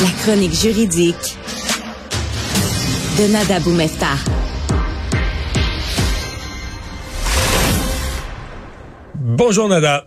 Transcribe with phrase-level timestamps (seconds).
[0.00, 1.34] La chronique juridique
[3.18, 4.14] de Nada Boumefta.
[9.16, 10.06] Bonjour Nada.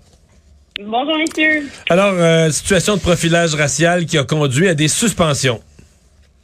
[0.79, 1.63] Bonjour, messieurs.
[1.89, 5.59] Alors, euh, situation de profilage racial qui a conduit à des suspensions.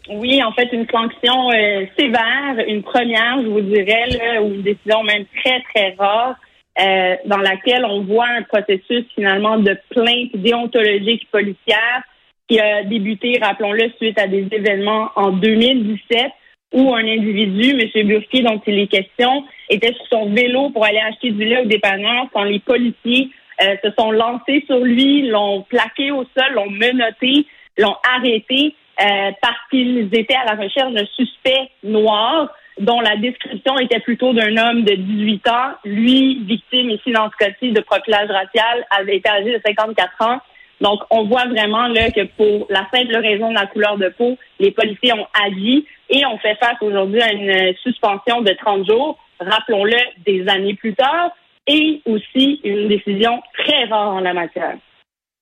[0.10, 4.62] Oui, en fait, une sanction euh, sévère, une première, je vous dirais, là, ou une
[4.62, 6.36] décision même très, très rare,
[6.82, 12.04] euh, dans laquelle on voit un processus finalement de plainte déontologique policière
[12.48, 16.32] qui a débuté, rappelons-le, suite à des événements en 2017
[16.74, 18.08] où un individu, M.
[18.08, 21.66] Burki, dont il est question, était sur son vélo pour aller acheter du lait au
[21.66, 23.30] dépanneur quand les policiers
[23.62, 27.46] euh, se sont lancés sur lui, l'ont plaqué au sol, l'ont menotté,
[27.77, 32.49] l'ont arrêté euh, parce qu'ils étaient à la recherche d'un suspect noir
[32.80, 35.71] dont la description était plutôt d'un homme de 18 ans.
[35.86, 40.40] Lui, victime ici dans ce cas-ci de profilage racial, avait été âgé de 54 ans.
[40.82, 44.38] Donc, on voit vraiment là que pour la simple raison de la couleur de peau,
[44.60, 49.18] les policiers ont agi et on fait face aujourd'hui à une suspension de 30 jours,
[49.40, 51.32] rappelons-le, des années plus tard,
[51.66, 54.78] et aussi une décision très rare en la matière.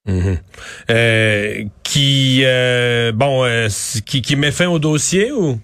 [0.08, 0.38] Mhm.
[0.92, 3.68] Euh, qui, euh, bon, euh,
[4.06, 5.56] qui, qui met fin au dossier ou?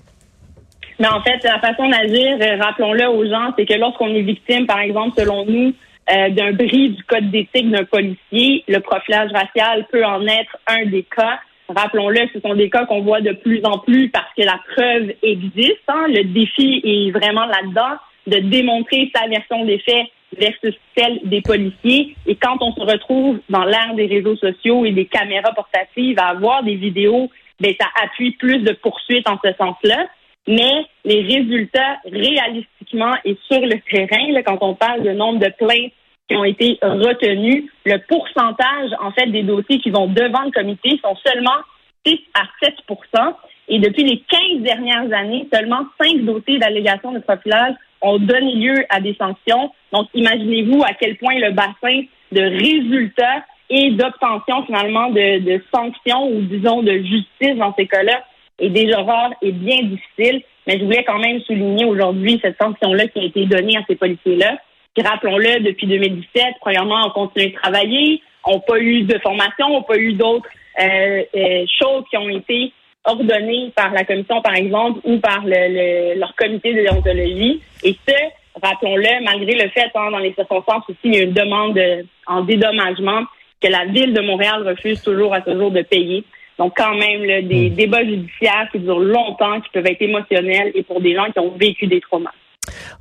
[1.00, 4.68] Mais en fait, la façon d'agir, euh, rappelons-le aux gens, c'est que lorsqu'on est victime,
[4.68, 5.74] par exemple, selon nous,
[6.12, 10.86] euh, d'un bris du code d'éthique d'un policier, le profilage racial peut en être un
[10.86, 11.40] des cas.
[11.70, 15.14] Rappelons-le, ce sont des cas qu'on voit de plus en plus parce que la preuve
[15.24, 15.84] existe.
[15.88, 16.08] Hein.
[16.10, 17.98] Le défi est vraiment là-dedans
[18.28, 22.16] de démontrer sa version des faits versus celle des policiers.
[22.28, 26.30] Et quand on se retrouve dans l'ère des réseaux sociaux et des caméras portatives à
[26.30, 30.08] avoir des vidéos, ben ça appuie plus de poursuites en ce sens-là.
[30.48, 35.94] Mais les résultats réalistiquement et sur le terrain, quand on parle de nombre de plaintes
[36.36, 41.16] ont été retenues, le pourcentage en fait des dossiers qui vont devant le comité sont
[41.26, 41.58] seulement
[42.06, 43.34] 6 à 7%
[43.70, 48.86] Et depuis les 15 dernières années, seulement 5 dossiers d'allégation de profilage ont donné lieu
[48.90, 49.72] à des sanctions.
[49.92, 56.28] Donc, imaginez-vous à quel point le bassin de résultats et d'obtention finalement de, de, sanctions
[56.28, 58.24] ou disons de justice dans ces cas-là
[58.60, 60.42] est déjà rare et bien difficile.
[60.68, 63.96] Mais je voulais quand même souligner aujourd'hui cette sanction-là qui a été donnée à ces
[63.96, 64.58] policiers-là.
[64.98, 69.80] Rappelons-le, depuis 2017, premièrement, on continue de travailler, on n'a pas eu de formation, on
[69.80, 70.50] n'a pas eu d'autres
[70.82, 72.74] euh, euh, choses qui ont été
[73.06, 77.62] ordonnées par la commission, par exemple, ou par le, leur comité de déontologie.
[77.84, 78.14] Et ce,
[78.62, 82.06] rappelons-le, malgré le fait, hein, dans les circonstances aussi, il y a une demande de,
[82.28, 83.24] en dédommagement
[83.62, 86.24] que la ville de Montréal refuse toujours à ce jour de payer.
[86.60, 90.84] Donc, quand même, là, des débats judiciaires qui durent longtemps, qui peuvent être émotionnels et
[90.84, 92.34] pour des gens qui ont vécu des traumas.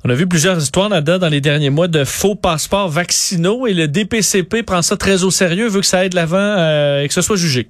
[0.03, 3.73] On a vu plusieurs histoires, Nada, dans les derniers mois de faux passeports vaccinaux et
[3.73, 7.07] le DPCP prend ça très au sérieux, veut que ça aille de l'avant euh, et
[7.07, 7.67] que ce soit jugé.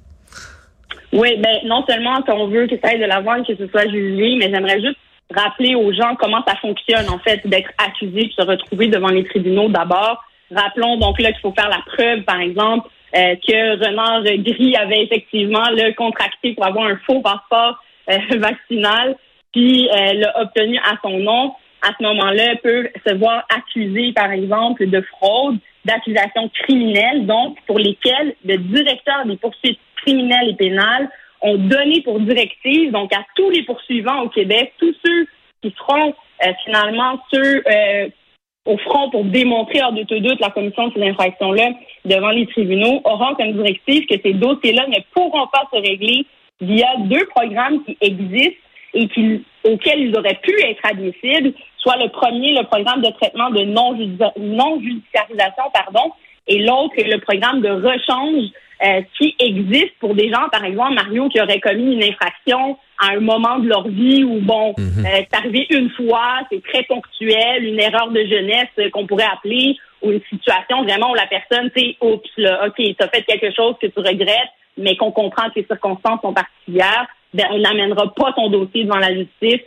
[1.12, 3.88] Oui, ben non seulement qu'on veut que ça aille de l'avant et que ce soit
[3.90, 4.98] jugé, mais j'aimerais juste
[5.36, 9.26] rappeler aux gens comment ça fonctionne, en fait, d'être accusé de se retrouver devant les
[9.26, 10.24] tribunaux d'abord.
[10.56, 15.04] Rappelons donc là qu'il faut faire la preuve, par exemple, euh, que Renard Gris avait
[15.04, 19.16] effectivement le contracté pour avoir un faux passeport euh, vaccinal,
[19.52, 21.54] puis l'a obtenu à son nom.
[21.82, 27.80] À ce moment-là, peut se voir accusé, par exemple, de fraude, d'accusations criminelles, donc pour
[27.80, 31.10] lesquelles le directeur des poursuites criminelles et pénales
[31.42, 35.28] ont donné pour directive, donc à tous les poursuivants au Québec, tous ceux
[35.62, 36.14] qui seront
[36.66, 37.64] finalement ceux
[38.66, 41.72] au front pour démontrer hors de tout doute la commission de ces infractions-là
[42.06, 46.26] devant les tribunaux auront comme directive que ces dossiers-là ne pourront pas se régler
[46.60, 48.62] via deux programmes qui existent
[48.94, 53.50] et qui, auxquels ils auraient pu être admissibles, soit le premier, le programme de traitement
[53.50, 56.12] de non-judiciarisation, pardon,
[56.48, 58.50] et l'autre, le programme de rechange
[58.84, 63.14] euh, qui existe pour des gens, par exemple, Mario, qui auraient commis une infraction à
[63.14, 65.06] un moment de leur vie où, bon, mhm.
[65.06, 69.30] euh, c'est arrivé une fois, c'est très ponctuel, une erreur de jeunesse euh, qu'on pourrait
[69.32, 73.08] appeler, ou une situation vraiment où la personne, tu sais, oups, là, OK, tu as
[73.10, 77.46] fait quelque chose que tu regrettes, mais qu'on comprend que les circonstances sont particulières, ben,
[77.52, 79.62] on n'amènera pas ton dossier devant la justice,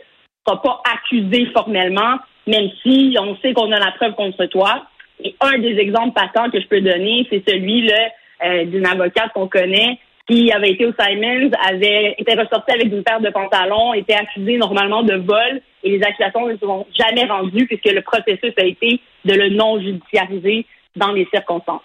[0.45, 4.85] seras pas accusé formellement, même si on sait qu'on a la preuve contre toi.
[5.23, 9.47] Et un des exemples patents que je peux donner, c'est celui euh, d'une avocate qu'on
[9.47, 14.15] connaît qui avait été au Simons avait été ressorti avec une paire de pantalons, était
[14.15, 18.53] accusé normalement de vol et les accusations ne se sont jamais rendues puisque le processus
[18.57, 20.65] a été de le non judiciariser
[20.95, 21.81] dans les circonstances.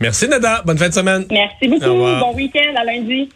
[0.00, 1.24] Merci Nada, bonne fin de semaine.
[1.30, 3.28] Merci beaucoup, bon week-end à lundi.